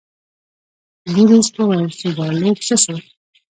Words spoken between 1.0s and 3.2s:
بوریس وویل چې ګارلوک څه شو.